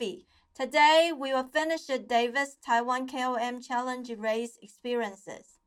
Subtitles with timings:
[0.00, 0.24] Sophie.
[0.54, 5.58] Today we will finish the David's Taiwan KOM Challenge race experiences.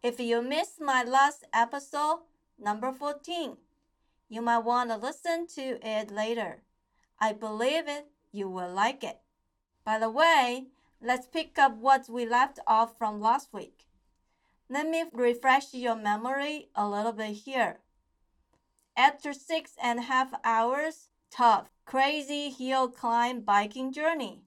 [0.00, 2.20] If you missed my last episode,
[2.56, 3.56] number 14,
[4.28, 6.62] you might want to listen to it later.
[7.18, 9.18] I believe it, you will like it.
[9.84, 10.66] By the way,
[11.02, 13.86] let's pick up what we left off from last week.
[14.68, 17.80] Let me refresh your memory a little bit here.
[18.96, 24.44] After six and a half hours, tough, crazy hill climb biking journey,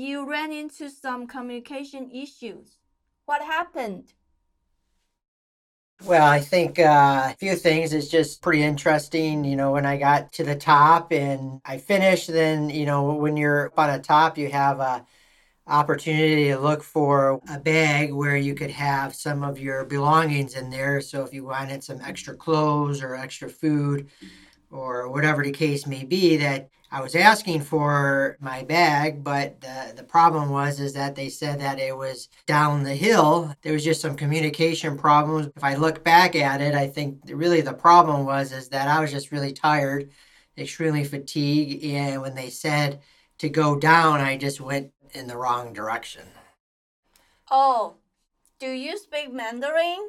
[0.00, 2.78] you ran into some communication issues.
[3.26, 4.12] What happened?
[6.04, 9.44] Well, I think uh, a few things is just pretty interesting.
[9.44, 13.36] You know, when I got to the top and I finished, then, you know, when
[13.36, 15.04] you're on the top, you have a
[15.66, 20.70] opportunity to look for a bag where you could have some of your belongings in
[20.70, 21.00] there.
[21.00, 24.08] So if you wanted some extra clothes or extra food,
[24.70, 29.92] or whatever the case may be that I was asking for my bag, but the,
[29.96, 33.54] the problem was is that they said that it was down the hill.
[33.60, 35.50] There was just some communication problems.
[35.54, 39.00] If I look back at it, I think really the problem was is that I
[39.00, 40.10] was just really tired,
[40.56, 43.00] extremely fatigued, and when they said
[43.38, 46.26] to go down, I just went in the wrong direction.
[47.50, 47.96] Oh,
[48.58, 50.08] do you speak Mandarin?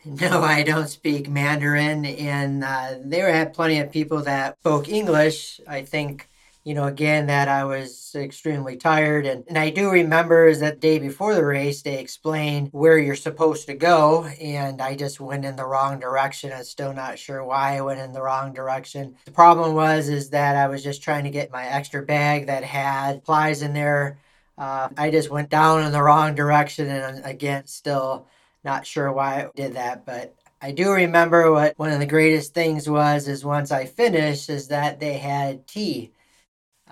[0.04, 5.60] No, I don't speak Mandarin, and uh, there had plenty of people that spoke English.
[5.68, 6.30] I think,
[6.64, 9.26] you know, again, that I was extremely tired.
[9.26, 13.14] And, and I do remember is that day before the race, they explained where you're
[13.14, 16.50] supposed to go, and I just went in the wrong direction.
[16.50, 19.16] I'm still not sure why I went in the wrong direction.
[19.26, 22.64] The problem was is that I was just trying to get my extra bag that
[22.64, 24.18] had supplies in there.
[24.56, 28.28] Uh, I just went down in the wrong direction, and again, still
[28.64, 32.54] not sure why I did that, but I do remember what one of the greatest
[32.54, 36.12] things was is once I finished is that they had tea.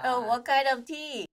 [0.03, 1.27] Oh, uh, what kind of tea?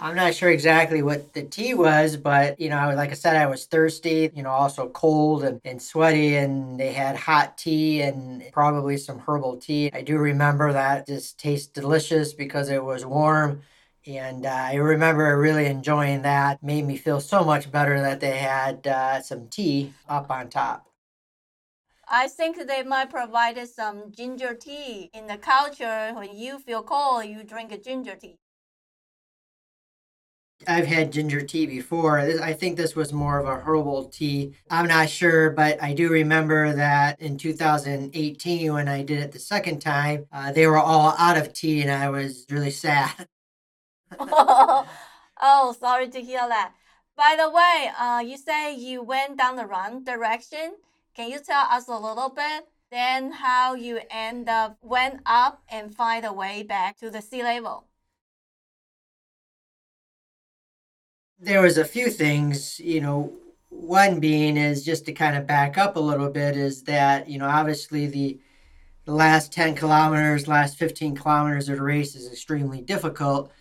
[0.00, 3.46] I'm not sure exactly what the tea was, but you know, like I said, I
[3.46, 8.44] was thirsty, you know, also cold and, and sweaty, and they had hot tea and
[8.52, 9.90] probably some herbal tea.
[9.92, 13.62] I do remember that just tastes delicious because it was warm
[14.06, 16.62] and uh, I remember really enjoying that.
[16.62, 20.86] Made me feel so much better that they had uh, some tea up on top.
[22.08, 26.12] I think they might provide some ginger tea in the culture.
[26.14, 28.38] When you feel cold, you drink a ginger tea.
[30.66, 32.18] I've had ginger tea before.
[32.18, 34.54] I think this was more of a herbal tea.
[34.70, 39.38] I'm not sure, but I do remember that in 2018, when I did it the
[39.38, 43.26] second time, uh, they were all out of tea, and I was really sad.
[44.18, 46.72] oh, sorry to hear that.
[47.16, 50.76] By the way, uh, you say you went down the wrong direction.
[51.14, 52.68] Can you tell us a little bit?
[52.90, 57.42] Then how you end up went up and find a way back to the sea
[57.42, 57.86] level?
[61.38, 63.32] There was a few things, you know.
[63.70, 67.38] one being is just to kind of back up a little bit is that, you
[67.38, 68.40] know, obviously the
[69.06, 73.52] the last 10 kilometers, last 15 kilometers of the race is extremely difficult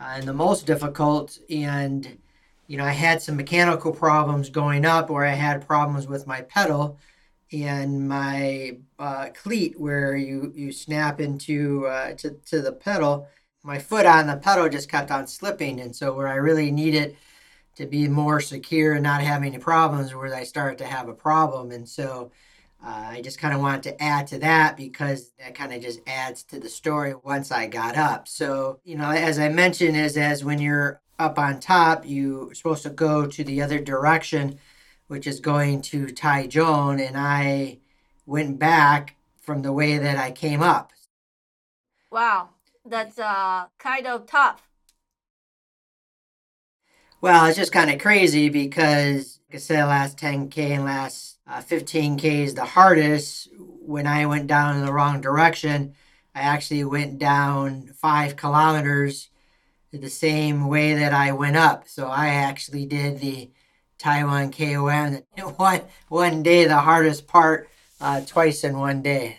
[0.00, 1.38] and the most difficult.
[1.50, 2.18] And,
[2.66, 6.42] you know, I had some mechanical problems going up where I had problems with my
[6.42, 6.98] pedal
[7.52, 13.28] and my uh, cleat where you, you snap into uh, to, to the pedal.
[13.62, 15.80] My foot on the pedal just kept on slipping.
[15.80, 17.16] And so where I really needed
[17.76, 21.14] to be more secure and not have any problems where I started to have a
[21.14, 21.70] problem.
[21.70, 22.30] And so
[22.82, 26.00] uh, I just kind of wanted to add to that because that kind of just
[26.06, 28.26] adds to the story once I got up.
[28.26, 32.82] So, you know, as I mentioned, is as when you're up on top, you're supposed
[32.84, 34.58] to go to the other direction,
[35.08, 37.78] which is going to Taichung, and I
[38.24, 40.92] went back from the way that I came up.
[42.10, 42.50] Wow,
[42.84, 44.62] that's uh, kind of tough.
[47.20, 51.60] Well, it's just kind of crazy because, like I said, last 10K and last uh,
[51.60, 53.48] 15K is the hardest.
[53.56, 55.94] When I went down in the wrong direction,
[56.34, 59.30] I actually went down five kilometers
[59.92, 61.88] the same way that I went up.
[61.88, 63.50] So I actually did the
[63.98, 65.22] Taiwan KOM
[65.56, 67.68] one, one day, the hardest part,
[68.00, 69.38] uh, twice in one day.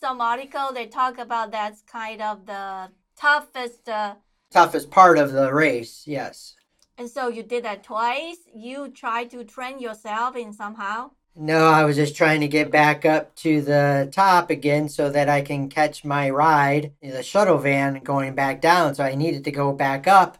[0.00, 4.14] Some article, they talk about that's kind of the toughest uh,
[4.52, 6.54] toughest part of the race, yes.
[6.98, 8.38] And so you did that twice.
[8.54, 11.10] You tried to train yourself in somehow.
[11.38, 15.28] No, I was just trying to get back up to the top again so that
[15.28, 18.94] I can catch my ride, the shuttle van going back down.
[18.94, 20.38] So I needed to go back up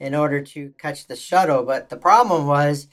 [0.00, 1.62] in order to catch the shuttle.
[1.62, 2.88] But the problem was,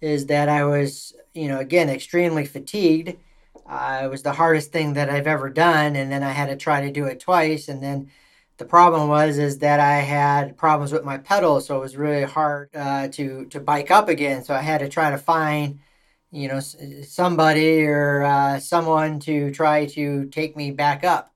[0.00, 3.16] is that I was, you know, again, extremely fatigued.
[3.64, 5.94] Uh, it was the hardest thing that I've ever done.
[5.94, 7.68] And then I had to try to do it twice.
[7.68, 8.10] And then
[8.58, 12.24] the problem was is that I had problems with my pedals, so it was really
[12.24, 14.44] hard uh, to to bike up again.
[14.44, 15.80] So I had to try to find,
[16.30, 21.32] you know, somebody or uh, someone to try to take me back up.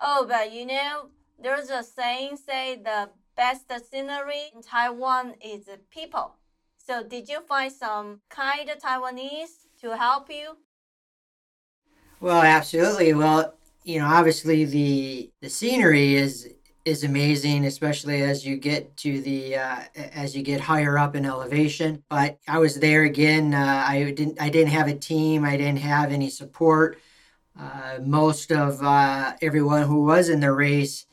[0.00, 6.36] Oh, but you know, there's a saying say the best scenery in Taiwan is people.
[6.76, 10.56] So did you find some kind Taiwanese to help you?
[12.20, 13.14] Well, absolutely.
[13.14, 13.54] Well,
[13.84, 16.48] you know, obviously the the scenery is
[16.84, 21.24] is amazing, especially as you get to the uh, as you get higher up in
[21.24, 22.02] elevation.
[22.08, 23.54] But I was there again.
[23.54, 25.44] Uh, I didn't I didn't have a team.
[25.44, 26.98] I didn't have any support.
[27.58, 31.06] Uh, most of uh, everyone who was in the race,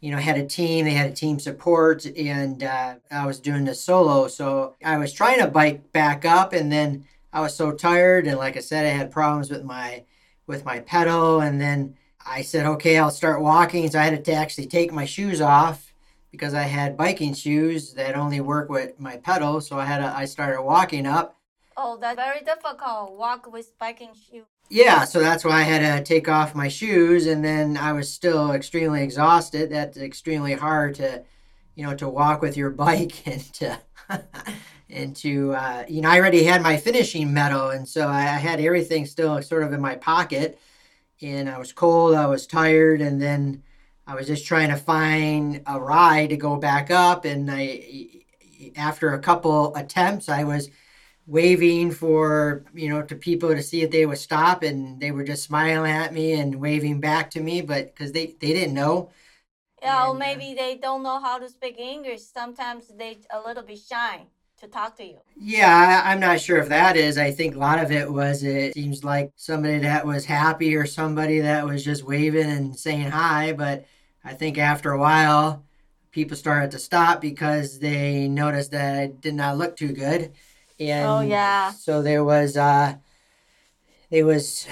[0.00, 0.84] you know, had a team.
[0.84, 4.28] They had a team support, and uh, I was doing the solo.
[4.28, 8.38] So I was trying to bike back up, and then I was so tired, and
[8.38, 10.04] like I said, I had problems with my
[10.46, 11.94] with my pedal, and then
[12.28, 13.90] I said, okay, I'll start walking.
[13.90, 15.94] So I had to actually take my shoes off
[16.30, 19.60] because I had biking shoes that only work with my pedal.
[19.60, 21.36] So I had to, I started walking up.
[21.76, 23.16] Oh, that's very difficult.
[23.16, 24.44] Walk with biking shoes.
[24.68, 28.12] Yeah, so that's why I had to take off my shoes, and then I was
[28.12, 29.70] still extremely exhausted.
[29.70, 31.24] That's extremely hard to,
[31.74, 33.80] you know, to walk with your bike and to,
[34.90, 38.60] and to, uh, you know, I already had my finishing medal, and so I had
[38.60, 40.58] everything still sort of in my pocket
[41.22, 43.62] and I was cold, I was tired, and then
[44.06, 47.24] I was just trying to find a ride to go back up.
[47.24, 48.06] And I,
[48.76, 50.70] after a couple attempts, I was
[51.26, 55.24] waving for you know to people to see if they would stop, and they were
[55.24, 59.10] just smiling at me and waving back to me, but because they they didn't know.
[59.82, 62.22] Yeah, and, or uh, maybe uh, they don't know how to speak English.
[62.22, 64.26] Sometimes they a little bit shy
[64.60, 65.18] to talk to you?
[65.36, 67.18] Yeah, I, am not sure if that is.
[67.18, 70.86] I think a lot of it was it seems like somebody that was happy or
[70.86, 73.52] somebody that was just waving and saying hi.
[73.52, 73.86] But
[74.24, 75.64] I think after a while,
[76.10, 80.32] people started to stop because they noticed that it did not look too good.
[80.80, 81.72] And oh yeah.
[81.72, 82.96] So there was uh
[84.10, 84.66] there was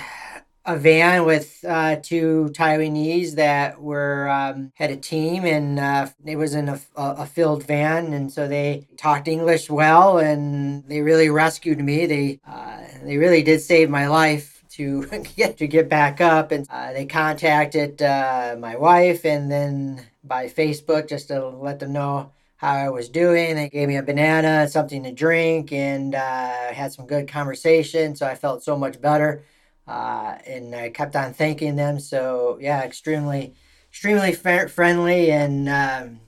[0.67, 6.37] a van with uh, two Taiwanese that were um, had a team, and uh, it
[6.37, 11.31] was in a, a, filled van, and so they talked English well, and they really
[11.31, 12.07] rescued me.
[12.07, 15.07] They uh, they really did save my life to
[15.37, 20.49] get to get back up, and uh, they contacted uh, my wife, and then by
[20.49, 23.55] Facebook just to let them know how I was doing.
[23.55, 28.17] They gave me a banana, something to drink, and uh, had some good conversation.
[28.17, 29.45] So I felt so much better
[29.87, 32.01] uh, and I kept on thanking them.
[32.01, 33.55] So yeah, extremely,
[33.91, 36.21] extremely friendly, and um,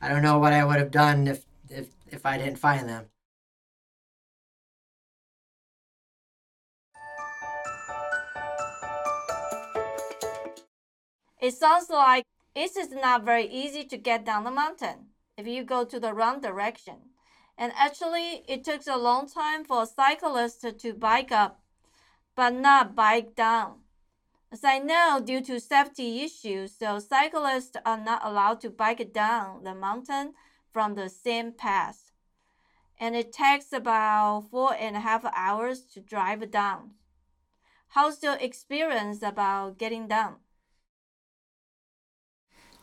[0.00, 3.06] I don't know what I would have done if if if I didn't find them.
[11.40, 15.64] It sounds like it is not very easy to get down the mountain if you
[15.64, 17.10] go to the wrong direction.
[17.58, 21.61] And actually, it took a long time for cyclists to bike up,
[22.34, 23.80] but not bike down.
[24.50, 29.64] As I know, due to safety issues, so cyclists are not allowed to bike down
[29.64, 30.34] the mountain
[30.72, 32.12] from the same path.
[33.00, 36.92] And it takes about four and a half hours to drive down.
[37.88, 40.36] How's your experience about getting down?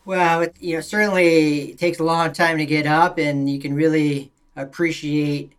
[0.04, 3.74] Well, it, you know, certainly takes a long time to get up, and you can
[3.74, 5.52] really appreciate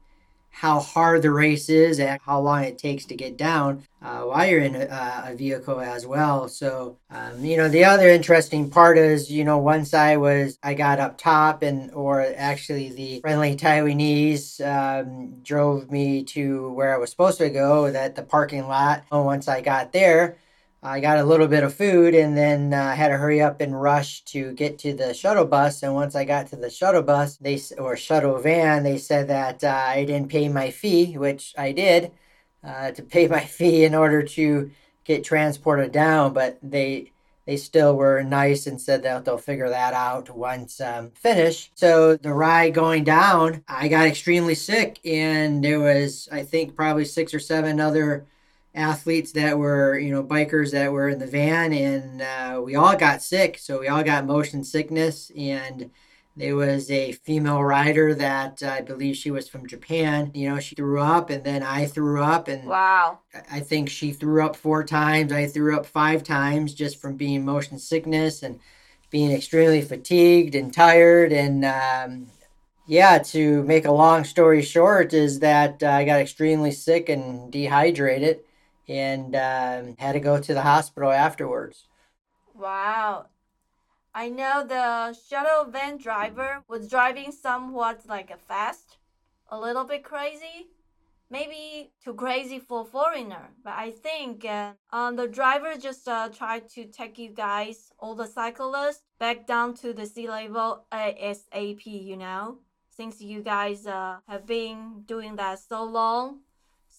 [0.52, 4.48] how hard the race is and how long it takes to get down uh, while
[4.48, 6.48] you're in a, a, vehicle as well.
[6.48, 10.74] So, um, you know, the other interesting part is, you know, once I was, I
[10.74, 16.98] got up top and, or actually the friendly Taiwanese um, drove me to where I
[16.98, 19.04] was supposed to go, that the parking lot.
[19.12, 20.38] And Once I got there,
[20.84, 23.80] I got a little bit of food and then uh, had to hurry up and
[23.80, 25.84] rush to get to the shuttle bus.
[25.84, 29.64] And once I got to the shuttle bus, they or shuttle van, they said that
[29.64, 32.12] uh, I didn't pay my fee, which I did
[32.64, 34.72] uh, to pay my fee in order to
[35.04, 36.34] get transported down.
[36.34, 37.12] But they
[37.46, 41.72] they still were nice and said that they'll figure that out once um, finished.
[41.78, 47.06] So the ride going down, I got extremely sick, and there was I think probably
[47.06, 48.26] six or seven other
[48.74, 52.96] athletes that were, you know, bikers that were in the van, and uh, we all
[52.96, 53.58] got sick.
[53.58, 55.92] So we all got motion sickness, and
[56.38, 60.32] there was a female rider that uh, I believe she was from Japan.
[60.34, 63.20] You know, she threw up, and then I threw up, and wow,
[63.52, 65.34] I think she threw up four times.
[65.34, 68.60] I threw up five times just from being motion sickness and
[69.10, 72.28] being extremely fatigued and tired, and um,
[72.88, 77.52] yeah, to make a long story short, is that uh, I got extremely sick and
[77.52, 78.40] dehydrated
[78.92, 81.88] and um, had to go to the hospital afterwards.
[82.54, 83.28] Wow.
[84.14, 88.98] I know the shuttle van driver was driving somewhat like a fast,
[89.48, 90.68] a little bit crazy,
[91.30, 93.52] maybe too crazy for foreigner.
[93.64, 98.16] But I think uh, um, the driver just uh, tried to take you guys, all
[98.16, 101.86] the cyclists, back down to the sea level ASAP.
[101.86, 102.58] You know,
[102.90, 106.42] since you guys uh, have been doing that so long,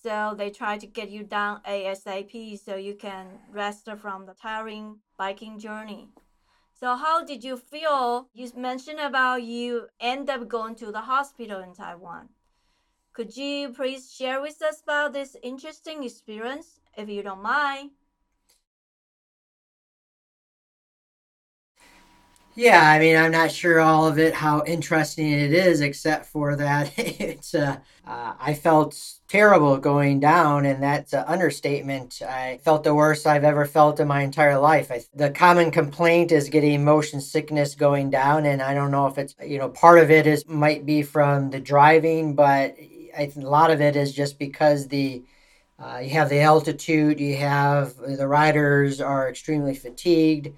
[0.03, 4.99] so they try to get you down ASAP so you can rest from the tiring
[5.17, 6.09] biking journey.
[6.75, 8.29] So how did you feel?
[8.35, 12.31] You mentioned about you end up going to the hospital in Taiwan.
[13.13, 17.91] Could you please share with us about this interesting experience, if you don't mind?
[22.55, 26.55] Yeah, I mean, I'm not sure all of it, how interesting it is, except for
[26.57, 28.95] that it's, uh, uh, I felt
[29.27, 32.21] terrible going down, and that's an understatement.
[32.21, 34.91] I felt the worst I've ever felt in my entire life.
[34.93, 39.17] I, the common complaint is getting motion sickness going down, and I don't know if
[39.17, 42.77] it's, you know, part of it is might be from the driving, but
[43.17, 45.25] a lot of it is just because the,
[45.79, 50.49] uh, you have the altitude, you have the riders are extremely fatigued,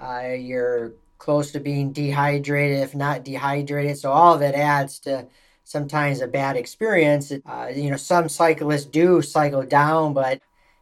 [0.00, 3.98] uh, you're close to being dehydrated, if not dehydrated.
[3.98, 5.26] So all of it adds to
[5.64, 7.32] sometimes a bad experience.
[7.32, 10.40] Uh, you know, some cyclists do cycle down, but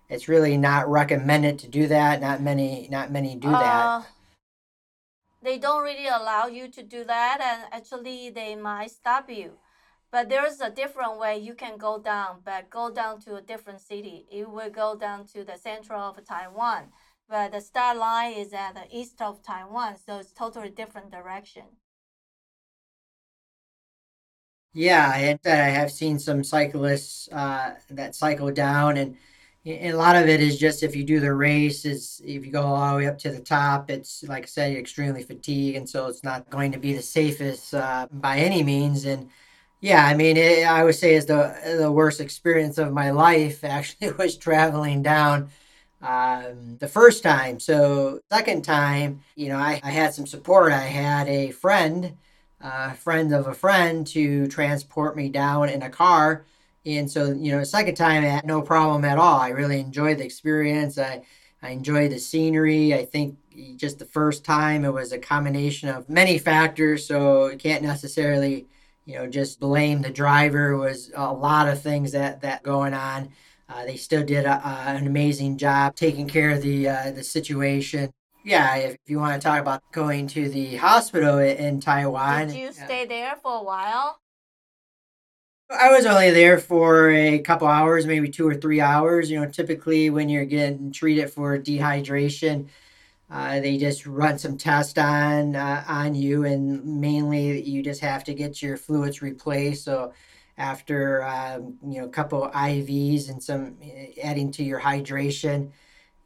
[0.08, 2.20] it's really not recommended to do that.
[2.20, 3.86] Not many, not many do that.
[3.86, 4.02] Uh,
[5.42, 9.52] they don't really allow you to do that, and actually, they might stop you.
[10.12, 13.80] But there's a different way you can go down, but go down to a different
[13.80, 14.26] city.
[14.30, 16.92] It will go down to the central of Taiwan
[17.32, 21.62] but the start line is at the east of Taiwan, so it's totally different direction.
[24.74, 29.16] Yeah, and I have seen some cyclists uh, that cycle down, and,
[29.64, 32.64] a lot of it is just if you do the race, is if you go
[32.64, 36.08] all the way up to the top, it's like I said, extremely fatigued, and so
[36.08, 39.04] it's not going to be the safest uh, by any means.
[39.04, 39.30] And
[39.80, 43.62] yeah, I mean, it, I would say is the the worst experience of my life
[43.78, 45.48] actually was traveling down
[46.02, 47.60] um, the first time.
[47.60, 50.72] So second time, you know, I, I had some support.
[50.72, 52.16] I had a friend,
[52.60, 56.44] a uh, friend of a friend to transport me down in a car.
[56.84, 59.38] And so, you know, second time had no problem at all.
[59.38, 60.98] I really enjoyed the experience.
[60.98, 61.22] I,
[61.62, 62.92] I enjoyed the scenery.
[62.92, 63.38] I think
[63.76, 67.06] just the first time it was a combination of many factors.
[67.06, 68.66] So you can't necessarily,
[69.04, 70.70] you know, just blame the driver.
[70.70, 73.28] It was a lot of things that, that going on.
[73.72, 78.12] Uh, they still did a, an amazing job taking care of the uh, the situation.
[78.44, 82.72] Yeah, if you want to talk about going to the hospital in Taiwan, did you
[82.72, 84.18] stay there for a while?
[85.70, 89.30] I was only there for a couple hours, maybe two or three hours.
[89.30, 92.68] You know, typically when you're getting treated for dehydration,
[93.30, 98.24] uh, they just run some tests on uh, on you, and mainly you just have
[98.24, 99.84] to get your fluids replaced.
[99.84, 100.12] So
[100.62, 105.72] after um, you know a couple IVs and some eh, adding to your hydration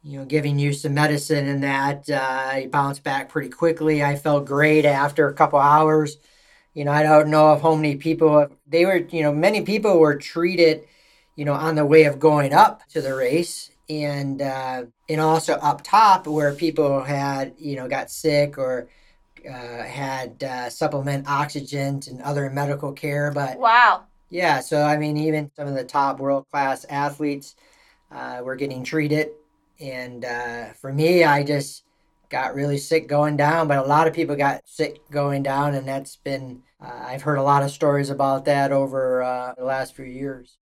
[0.07, 2.09] you know, giving you some medicine and that.
[2.09, 4.01] Uh, you bounced back pretty quickly.
[4.01, 6.17] I felt great after a couple hours.
[6.73, 8.97] You know, I don't know if how many people they were.
[8.97, 10.85] You know, many people were treated.
[11.35, 15.53] You know, on the way of going up to the race, and uh, and also
[15.55, 18.87] up top where people had you know got sick or
[19.47, 23.31] uh, had uh, supplement oxygen and other medical care.
[23.31, 24.59] But wow, yeah.
[24.59, 27.55] So I mean, even some of the top world class athletes
[28.11, 29.29] uh, were getting treated
[29.79, 31.83] and uh, for me, I just
[32.29, 35.87] got really sick going down, but a lot of people got sick going down, and
[35.87, 39.95] that's been, uh, I've heard a lot of stories about that over uh, the last
[39.95, 40.57] few years.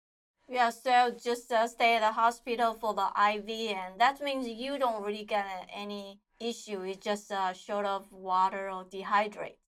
[0.49, 4.78] Yeah, so just uh, stay at the hospital for the IV, and that means you
[4.78, 6.83] don't really get any issue.
[6.83, 9.62] It's just uh, short of water or dehydrate.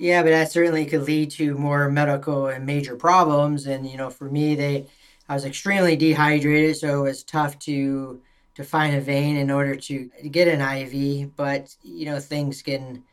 [0.00, 3.66] Yeah, but that certainly could lead to more medical and major problems.
[3.66, 4.86] And, you know, for me, they,
[5.28, 8.22] I was extremely dehydrated, so it was tough to
[8.54, 11.36] to find a vein in order to get an IV.
[11.36, 13.04] But you know, things can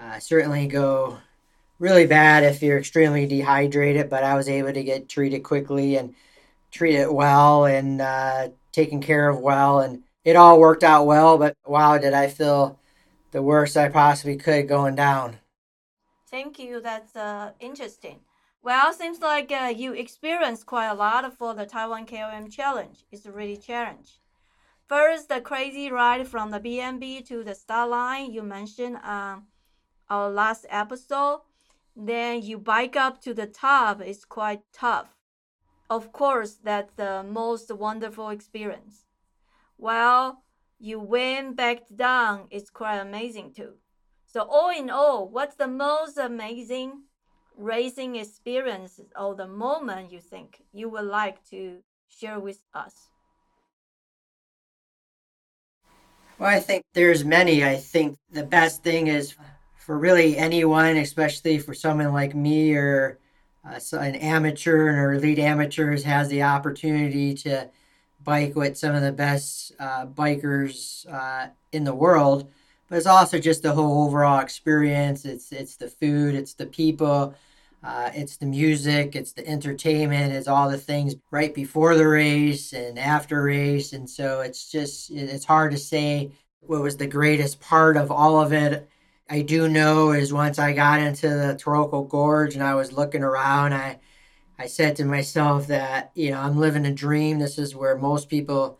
[0.00, 1.18] uh, certainly go
[1.80, 4.08] really bad if you're extremely dehydrated.
[4.08, 6.14] But I was able to get treated quickly and
[6.70, 11.38] treated well and uh, taken care of well, and it all worked out well.
[11.38, 12.78] But wow, did I feel
[13.32, 15.38] the worst I possibly could going down.
[16.36, 16.82] Thank you.
[16.82, 18.20] That's uh, interesting.
[18.62, 23.06] Well, seems like uh, you experienced quite a lot for the Taiwan KOM challenge.
[23.10, 24.20] It's a really challenge.
[24.86, 29.44] First, the crazy ride from the BNB to the star line you mentioned on
[30.10, 31.40] our last episode.
[31.96, 34.02] Then you bike up to the top.
[34.02, 35.16] It's quite tough.
[35.88, 39.06] Of course, that's the most wonderful experience.
[39.78, 40.42] Well,
[40.78, 42.48] you went back down.
[42.50, 43.76] It's quite amazing too.
[44.36, 47.04] So all in all, what's the most amazing
[47.56, 52.92] racing experience or the moment you think you would like to share with us?
[56.38, 57.64] Well, I think there's many.
[57.64, 59.34] I think the best thing is
[59.74, 63.18] for really anyone, especially for someone like me or
[63.66, 67.70] uh, an amateur or elite amateurs, has the opportunity to
[68.22, 72.52] bike with some of the best uh, bikers uh, in the world.
[72.88, 75.24] But it's also just the whole overall experience.
[75.24, 77.34] It's it's the food, it's the people,
[77.82, 82.72] uh, it's the music, it's the entertainment, it's all the things right before the race
[82.72, 83.92] and after race.
[83.92, 88.40] And so it's just, it's hard to say what was the greatest part of all
[88.40, 88.88] of it.
[89.28, 93.22] I do know is once I got into the Taroko Gorge and I was looking
[93.22, 93.98] around, I,
[94.58, 97.38] I said to myself that, you know, I'm living a dream.
[97.38, 98.78] This is where most people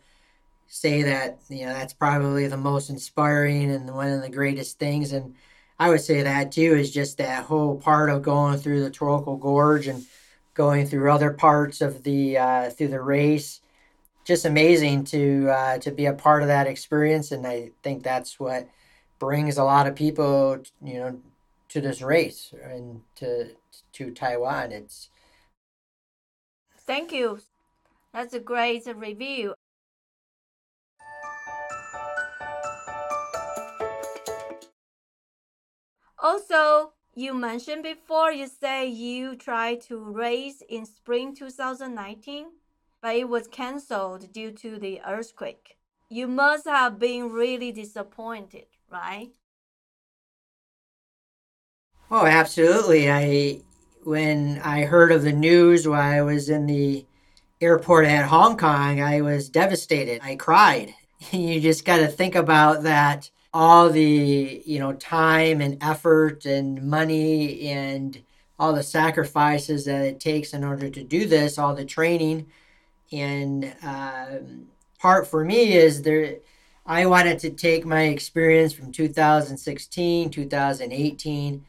[0.67, 5.13] say that, you know, that's probably the most inspiring and one of the greatest things.
[5.13, 5.35] And
[5.79, 9.39] I would say that too is just that whole part of going through the Taroko
[9.39, 10.05] Gorge and
[10.53, 13.61] going through other parts of the uh, through the race.
[14.25, 18.39] Just amazing to uh, to be a part of that experience, and I think that's
[18.39, 18.67] what
[19.19, 21.19] brings a lot of people, you know,
[21.69, 23.51] to this race and to
[23.93, 24.73] to Taiwan.
[24.73, 25.09] It's
[26.85, 27.39] thank you.
[28.13, 29.53] That's a great review.
[36.19, 42.47] Also, you mentioned before you say you tried to race in spring 2019,
[43.01, 45.77] but it was cancelled due to the earthquake.
[46.09, 49.31] You must have been really disappointed, right?
[52.09, 53.11] Oh, absolutely.
[53.11, 53.61] I
[54.03, 57.05] when I heard of the news while I was in the
[57.59, 60.21] airport at Hong Kong, I was devastated.
[60.23, 60.93] I cried.
[61.31, 66.81] you just got to think about that all the you know time and effort and
[66.83, 68.21] money and
[68.59, 72.47] all the sacrifices that it takes in order to do this all the training.
[73.11, 74.67] And um,
[74.99, 76.37] part for me is there
[76.85, 81.65] i wanted to take my experience from 2016 2018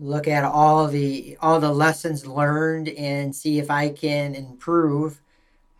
[0.00, 5.22] look at all the all the lessons learned and see if i can improve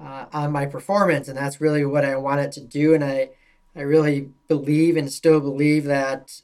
[0.03, 1.29] uh, on my performance.
[1.29, 2.94] And that's really what i wanted to do.
[2.94, 3.31] And i
[3.74, 6.42] I really believe and still believe that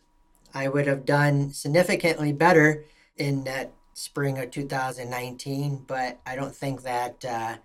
[0.54, 2.84] I would have done significantly better
[3.16, 7.56] in that spring of 2019, but I don't think that uh,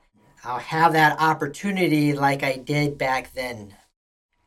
[0.43, 3.75] I'll have that opportunity like I did back then.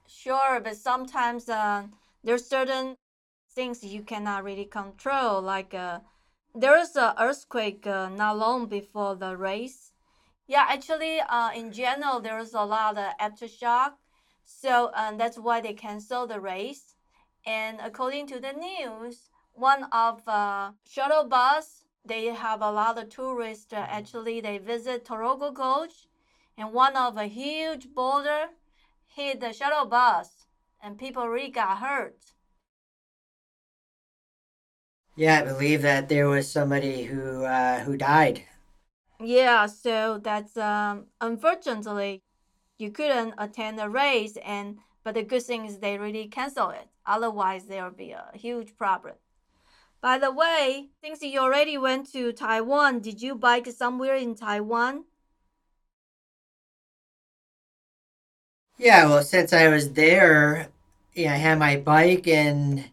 [0.07, 1.85] Sure, but sometimes uh,
[2.23, 2.97] there's certain
[3.55, 5.41] things you cannot really control.
[5.41, 6.01] Like uh,
[6.55, 9.93] there was an earthquake uh, not long before the race.
[10.47, 13.93] Yeah, actually, uh, in general, there was a lot of aftershock
[14.47, 16.95] so um, that's why they canceled the race.
[17.45, 23.09] And according to the news, one of uh, shuttle bus they have a lot of
[23.09, 23.73] tourists.
[23.73, 26.07] Uh, actually, they visit Taroko Gorge,
[26.57, 28.51] and one of a huge boulder
[29.07, 30.47] hit the shuttle bus,
[30.81, 32.33] and people really got hurt.
[35.17, 38.45] Yeah, I believe that there was somebody who uh, who died.
[39.19, 42.23] Yeah, so that's um, unfortunately
[42.79, 46.89] you couldn't attend the race, and but the good thing is they really cancel it.
[47.07, 49.15] Otherwise, there will be a huge problem.
[50.01, 55.05] By the way, since you already went to Taiwan, did you bike somewhere in Taiwan?
[58.79, 60.69] Yeah, well, since I was there,
[61.15, 62.85] yeah, I had my bike and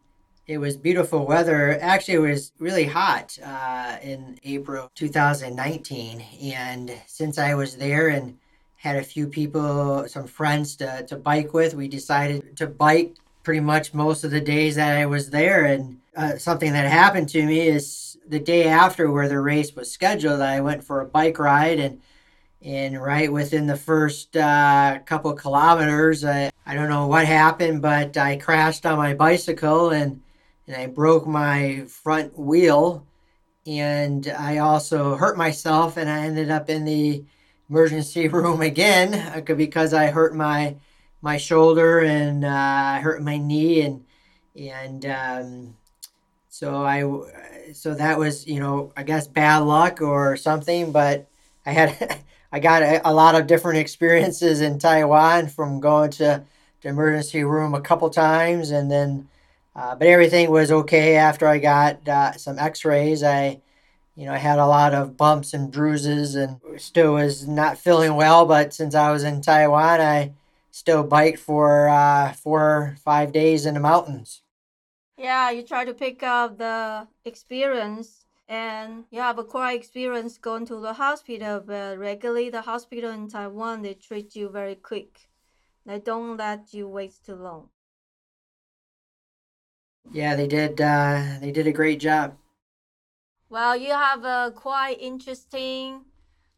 [0.47, 1.77] it was beautiful weather.
[1.81, 6.21] Actually, it was really hot uh, in April 2019.
[6.53, 8.37] And since I was there and
[8.83, 13.61] had a few people, some friends to, to bike with, we decided to bike pretty
[13.61, 15.63] much most of the days that I was there.
[15.63, 19.89] And uh, something that happened to me is the day after where the race was
[19.89, 21.79] scheduled, I went for a bike ride.
[21.79, 22.01] And
[22.61, 28.17] and right within the first uh, couple kilometers, I, I don't know what happened, but
[28.17, 30.21] I crashed on my bicycle and
[30.67, 33.05] and I broke my front wheel,
[33.65, 37.23] and I also hurt myself, and I ended up in the
[37.69, 40.75] emergency room again uh, because I hurt my
[41.21, 44.03] my shoulder and uh, I hurt my knee and
[44.55, 45.75] and um,
[46.49, 47.03] so I
[47.73, 51.27] so that was you know I guess bad luck or something, but
[51.65, 52.21] I had
[52.51, 56.43] I got a, a lot of different experiences in Taiwan from going to
[56.81, 59.27] the emergency room a couple times and then
[59.75, 63.23] uh, but everything was okay after I got uh, some X-rays.
[63.23, 63.59] I
[64.15, 68.15] you know I had a lot of bumps and bruises and still was not feeling
[68.15, 68.45] well.
[68.45, 70.33] But since I was in Taiwan, I
[70.71, 74.41] still biked for uh, four or five days in the mountains.
[75.17, 80.65] Yeah, you try to pick up the experience and you have a quite experience going
[80.67, 85.29] to the hospital, but regularly the hospital in Taiwan they treat you very quick.
[85.85, 87.69] They don't let you wait too long.
[90.11, 90.79] Yeah, they did.
[90.79, 92.37] Uh, they did a great job.
[93.53, 96.05] Well, you have a quite interesting.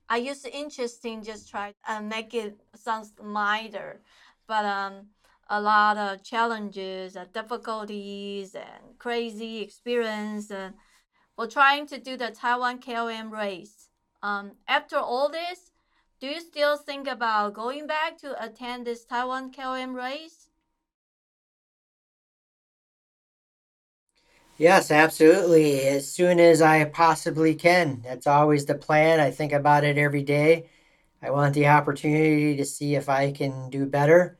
[0.07, 3.99] I use interesting just try and make it sounds milder,
[4.47, 5.07] but um,
[5.49, 10.75] a lot of challenges and difficulties and crazy experience and
[11.35, 13.89] for trying to do the Taiwan KOM race.
[14.23, 15.71] Um, after all this,
[16.21, 20.44] do you still think about going back to attend this Taiwan KOM race?
[24.57, 25.81] Yes, absolutely.
[25.81, 28.01] As soon as I possibly can.
[28.01, 29.19] That's always the plan.
[29.19, 30.69] I think about it every day.
[31.21, 34.37] I want the opportunity to see if I can do better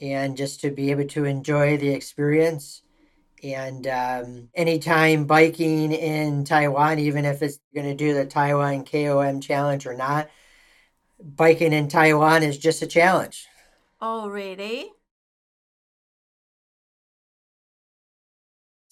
[0.00, 2.82] and just to be able to enjoy the experience.
[3.42, 9.40] And um, anytime biking in Taiwan, even if it's going to do the Taiwan KOM
[9.40, 10.30] challenge or not,
[11.22, 13.46] biking in Taiwan is just a challenge.
[14.00, 14.90] Oh, really?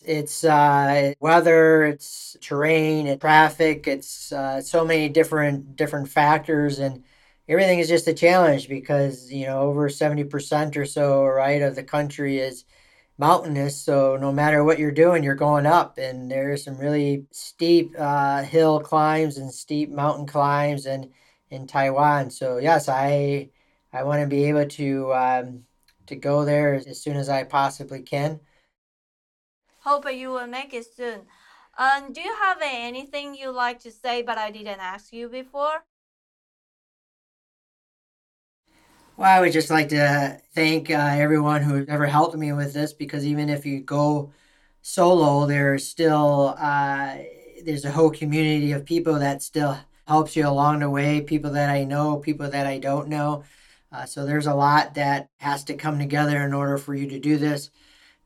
[0.09, 7.05] It's uh, weather, it's terrain, it's traffic, it's uh, so many different different factors, and
[7.49, 11.75] everything is just a challenge because you know over seventy percent or so, right, of
[11.77, 12.65] the country is
[13.19, 13.77] mountainous.
[13.77, 18.43] So no matter what you're doing, you're going up, and there's some really steep uh,
[18.45, 21.13] hill climbs and steep mountain climbs, and
[21.51, 22.31] in Taiwan.
[22.31, 23.51] So yes, I
[23.93, 25.65] I want to be able to um,
[26.07, 28.41] to go there as soon as I possibly can.
[29.89, 31.21] Hope you will make it soon.
[31.79, 35.85] Um, do you have anything you like to say but I didn't ask you before?
[39.17, 42.93] Well, I would just like to thank uh, everyone who ever helped me with this
[42.93, 44.33] because even if you go
[44.83, 47.17] solo, there's still uh,
[47.65, 51.21] there's a whole community of people that still helps you along the way.
[51.21, 53.45] People that I know, people that I don't know.
[53.91, 57.19] Uh, so there's a lot that has to come together in order for you to
[57.19, 57.71] do this.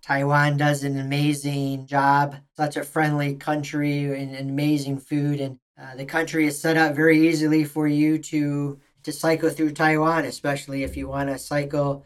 [0.02, 2.36] Taiwan does an amazing job.
[2.56, 7.28] Such a friendly country and, amazing food, and uh, the country is set up very
[7.28, 12.04] easily for you to to cycle through Taiwan, especially if you want to cycle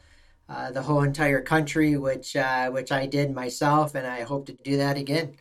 [0.48, 4.52] uh, the whole entire country, which uh, which I did myself, and I hope to
[4.52, 5.36] do that again.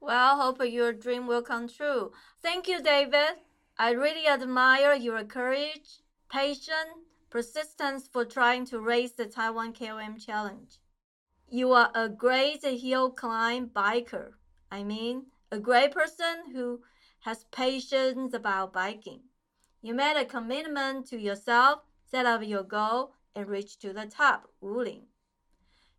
[0.00, 2.12] Well, hope your dream will come true.
[2.42, 3.40] Thank you, David.
[3.78, 10.78] I really admire your courage, patience, persistence for trying to raise the Taiwan KOM challenge.
[11.48, 14.32] You are a great hill climb biker.
[14.70, 16.82] I mean, a great person who
[17.20, 19.22] has patience about biking.
[19.80, 24.50] You made a commitment to yourself, set up your goal, and reach to the top,
[24.60, 25.06] Wuling.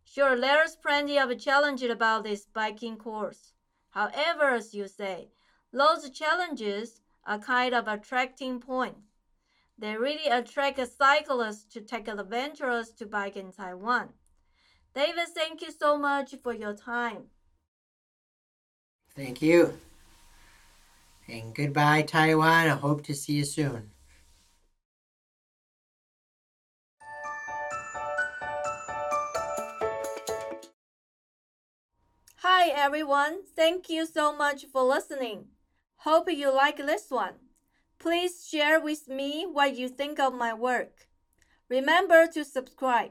[0.04, 3.54] Sure, there's plenty of challenges about this biking course.
[3.90, 5.30] However, as you say,
[5.72, 8.98] Those challenges are kind of attracting point.
[9.78, 14.14] They really attract cyclists to take adventures to bike in Taiwan.
[14.94, 17.24] David, thank you so much for your time.
[19.14, 19.78] Thank you.
[21.28, 22.68] And goodbye, Taiwan.
[22.68, 23.90] I hope to see you soon.
[32.42, 35.46] Hi everyone, thank you so much for listening.
[35.96, 37.34] Hope you like this one.
[37.98, 41.08] Please share with me what you think of my work.
[41.68, 43.10] Remember to subscribe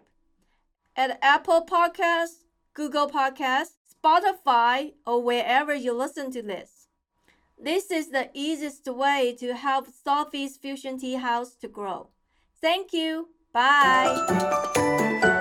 [0.97, 6.87] at Apple Podcasts, Google Podcasts, Spotify, or wherever you listen to this.
[7.57, 12.09] This is the easiest way to help Sophie's Fusion Tea House to grow.
[12.61, 13.29] Thank you.
[13.53, 15.35] Bye.